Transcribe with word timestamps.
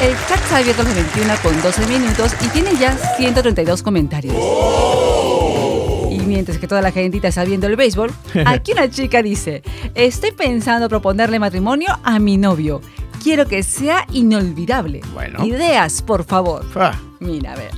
El 0.00 0.14
chat 0.28 0.52
ha 0.52 0.58
abierto 0.58 0.82
a 0.82 0.84
las 0.84 0.94
21 0.94 1.34
con 1.42 1.62
12 1.62 1.86
minutos 1.86 2.32
y 2.44 2.48
tiene 2.48 2.76
ya 2.76 2.96
132 3.16 3.82
comentarios. 3.82 4.34
Y 6.10 6.18
mientras 6.20 6.58
que 6.58 6.66
toda 6.68 6.82
la 6.82 6.92
gentita 6.92 7.28
está 7.28 7.44
viendo 7.44 7.66
el 7.66 7.76
béisbol, 7.76 8.12
aquí 8.46 8.72
una 8.72 8.90
chica 8.90 9.22
dice, 9.22 9.62
estoy 9.94 10.32
pensando 10.32 10.88
proponerle 10.88 11.38
matrimonio 11.38 11.98
a 12.04 12.18
mi 12.18 12.36
novio. 12.36 12.82
Quiero 13.22 13.46
que 13.48 13.62
sea 13.62 14.06
inolvidable. 14.12 15.00
Bueno. 15.14 15.44
Ideas, 15.44 16.02
por 16.02 16.24
favor. 16.24 16.64
Ah, 16.76 16.92
Mira, 17.20 17.52
a 17.54 17.56
ver. 17.56 17.70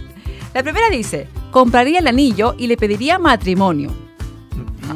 La 0.55 0.63
primera 0.63 0.91
dice, 0.91 1.29
compraría 1.53 2.01
el 2.01 2.07
anillo 2.09 2.55
y 2.59 2.67
le 2.67 2.77
pediría 2.77 3.19
matrimonio. 3.19 3.93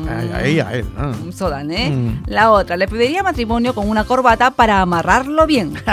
a, 0.09 0.37
a 0.39 0.45
ella, 0.45 0.69
a 0.69 0.75
él. 0.75 0.87
¿no? 0.97 1.09
Un 1.11 1.33
Sodan, 1.33 1.71
¿eh? 1.71 1.91
Mm. 1.91 2.25
La 2.27 2.51
otra, 2.51 2.77
le 2.77 2.89
pediría 2.89 3.23
matrimonio 3.23 3.75
con 3.75 3.89
una 3.89 4.05
corbata 4.05 4.51
para 4.51 4.81
amarrarlo 4.81 5.47
bien. 5.47 5.75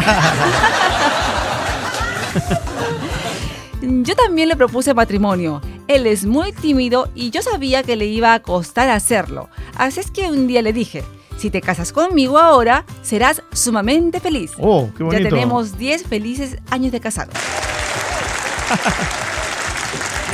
Yo 3.81 4.15
también 4.15 4.49
le 4.49 4.55
propuse 4.55 4.93
matrimonio. 4.93 5.61
Él 5.87 6.05
es 6.05 6.25
muy 6.25 6.51
tímido 6.51 7.09
y 7.15 7.29
yo 7.29 7.41
sabía 7.41 7.81
que 7.81 7.95
le 7.95 8.05
iba 8.05 8.33
a 8.33 8.41
costar 8.41 8.89
hacerlo. 8.89 9.49
Así 9.77 10.01
es 10.01 10.11
que 10.11 10.29
un 10.29 10.47
día 10.47 10.61
le 10.61 10.73
dije, 10.73 11.03
si 11.37 11.49
te 11.49 11.61
casas 11.61 11.93
conmigo 11.93 12.37
ahora, 12.37 12.85
serás 13.01 13.41
sumamente 13.53 14.19
feliz. 14.19 14.51
Oh, 14.59 14.89
qué 14.97 15.03
bonito. 15.03 15.23
Ya 15.23 15.29
tenemos 15.29 15.77
10 15.77 16.03
felices 16.03 16.57
años 16.69 16.91
de 16.91 16.99
casados. 16.99 17.33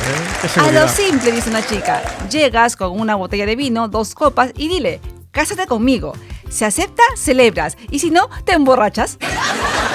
Eh, 0.07 0.59
A 0.59 0.71
lo 0.71 0.87
simple, 0.87 1.31
dice 1.31 1.49
una 1.49 1.65
chica. 1.65 2.03
Llegas 2.29 2.75
con 2.75 2.91
una 2.99 3.15
botella 3.15 3.47
de 3.47 3.55
vino, 3.55 3.87
dos 3.87 4.13
copas 4.13 4.51
y 4.55 4.67
dile, 4.67 4.99
cásate 5.31 5.65
conmigo. 5.65 6.13
Si 6.47 6.63
acepta, 6.63 7.01
celebras. 7.15 7.75
Y 7.89 7.97
si 7.97 8.11
no, 8.11 8.29
te 8.43 8.51
emborrachas. 8.51 9.17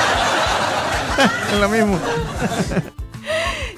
Lo 1.61 1.69
mismo. 1.69 1.99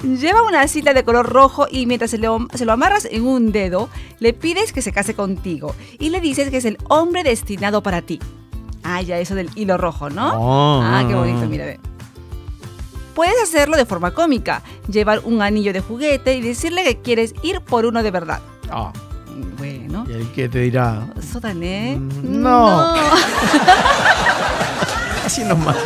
Lleva 0.03 0.41
una 0.43 0.67
cita 0.67 0.93
de 0.93 1.03
color 1.03 1.29
rojo 1.29 1.65
y 1.71 1.85
mientras 1.85 2.11
se 2.11 2.17
lo, 2.17 2.45
se 2.53 2.65
lo 2.65 2.73
amarras 2.73 3.07
en 3.09 3.25
un 3.25 3.51
dedo, 3.53 3.89
le 4.19 4.33
pides 4.33 4.73
que 4.73 4.81
se 4.81 4.91
case 4.91 5.13
contigo. 5.13 5.73
Y 5.97 6.09
le 6.09 6.19
dices 6.19 6.49
que 6.49 6.57
es 6.57 6.65
el 6.65 6.77
hombre 6.89 7.23
destinado 7.23 7.81
para 7.81 8.01
ti. 8.01 8.19
Ah, 8.83 9.01
ya 9.01 9.17
eso 9.19 9.33
del 9.33 9.49
hilo 9.55 9.77
rojo, 9.77 10.09
¿no? 10.09 10.33
Oh, 10.37 10.81
ah, 10.83 11.05
qué 11.07 11.15
bonito, 11.15 11.45
mira, 11.47 11.65
ve. 11.65 11.79
Puedes 13.15 13.35
hacerlo 13.41 13.77
de 13.77 13.85
forma 13.85 14.11
cómica, 14.11 14.61
llevar 14.89 15.21
un 15.23 15.41
anillo 15.41 15.71
de 15.71 15.79
juguete 15.79 16.33
y 16.35 16.41
decirle 16.41 16.83
que 16.83 16.99
quieres 16.99 17.33
ir 17.43 17.61
por 17.61 17.85
uno 17.85 18.03
de 18.03 18.11
verdad. 18.11 18.41
Ah, 18.69 18.91
Bueno. 19.57 20.03
y 20.09 20.11
el 20.13 20.29
que 20.33 20.49
te 20.49 20.59
dirá, 20.59 21.07
Sotané. 21.31 21.95
Mm, 21.97 22.41
no. 22.41 22.93
así 25.25 25.43
nomás. 25.43 25.77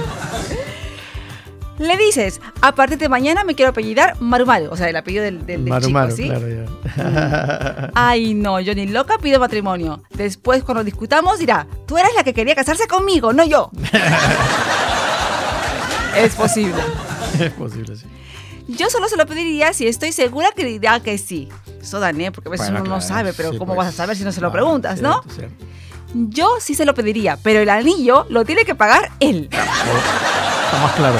Le 1.77 1.95
dices, 1.97 2.41
a 2.61 2.73
partir 2.73 2.97
de 2.97 3.07
mañana 3.07 3.43
me 3.43 3.53
quiero 3.53 3.69
apellidar 3.71 4.19
Marumaru, 4.19 4.69
o 4.71 4.77
sea, 4.77 4.89
el 4.89 4.95
apellido 4.95 5.23
del, 5.23 5.45
del, 5.45 5.63
del 5.63 5.69
Maru, 5.69 5.87
chico, 5.87 6.11
¿sí? 6.11 6.29
claro, 6.29 6.47
ya. 6.47 7.91
Ay, 7.93 8.33
no, 8.33 8.59
yo 8.59 8.73
ni 8.73 8.87
loca 8.87 9.17
pido 9.19 9.39
matrimonio. 9.39 10.01
Después, 10.09 10.63
cuando 10.63 10.83
discutamos, 10.83 11.37
dirá, 11.37 11.67
tú 11.85 11.97
eres 11.97 12.11
la 12.15 12.23
que 12.23 12.33
quería 12.33 12.55
casarse 12.55 12.87
conmigo, 12.87 13.31
no 13.31 13.45
yo. 13.45 13.69
es 16.15 16.35
posible. 16.35 16.81
es 17.39 17.51
posible, 17.51 17.95
sí. 17.95 18.05
Yo 18.69 18.89
solo 18.89 19.07
se 19.07 19.15
lo 19.15 19.25
pediría 19.25 19.71
si 19.73 19.87
estoy 19.87 20.11
segura 20.11 20.49
que 20.55 20.65
dirá 20.65 20.99
que 20.99 21.17
sí. 21.17 21.47
Eso, 21.81 21.99
Dané, 21.99 22.31
porque 22.31 22.49
a 22.49 22.51
veces 22.51 22.67
Bueno, 22.67 22.81
uno 22.85 22.95
no 22.95 22.99
claro, 22.99 23.13
sabe, 23.15 23.33
pero 23.33 23.51
sí, 23.51 23.57
¿cómo 23.57 23.75
pues. 23.75 23.85
vas 23.85 23.93
a 23.93 23.97
saber 23.97 24.17
si 24.17 24.23
no 24.25 24.31
se 24.31 24.41
lo 24.41 24.51
Claro, 24.51 24.65
preguntas, 24.65 25.01
no? 25.01 25.21
cierto, 25.23 25.35
cierto. 25.35 25.65
Yo 26.13 26.55
sí 26.59 26.73
se 26.73 26.85
lo 26.85 26.93
pediría, 26.93 27.37
pero 27.43 27.59
el 27.59 27.69
anillo 27.69 28.25
lo 28.29 28.43
tiene 28.45 28.65
que 28.65 28.75
pagar 28.75 29.11
él. 29.19 29.49
Está 29.51 30.79
más 30.81 30.93
claro. 30.95 31.17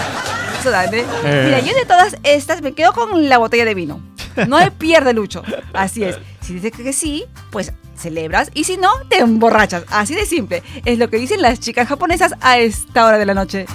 Eh. 0.66 1.44
Mira, 1.46 1.60
yo 1.60 1.74
de 1.74 1.86
todas 1.86 2.18
estas 2.24 2.62
me 2.62 2.74
quedo 2.74 2.94
con 2.94 3.30
la 3.30 3.38
botella 3.38 3.66
de 3.66 3.74
vino. 3.74 4.02
No 4.48 4.58
hay 4.58 4.70
pierde, 4.70 5.14
Lucho. 5.14 5.44
Así 5.74 6.04
es. 6.04 6.18
Si 6.42 6.54
dices 6.54 6.72
que 6.72 6.94
sí, 6.94 7.26
pues 7.50 7.74
celebras 7.96 8.52
y 8.54 8.64
si 8.66 8.78
no, 8.78 8.90
te 9.10 9.20
emborrachas. 9.20 9.84
Así 9.90 10.14
de 10.14 10.26
simple. 10.26 10.64
Es 10.86 11.00
lo 11.00 11.10
que 11.10 11.18
dicen 11.18 11.42
las 11.42 11.60
chicas 11.60 11.88
japonesas 11.88 12.34
a 12.42 12.60
esta 12.60 13.06
hora 13.06 13.18
de 13.18 13.26
la 13.26 13.34
noche. 13.34 13.66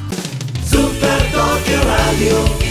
Super 0.65 1.19
Tokyo 1.33 1.81
Radio 1.85 2.62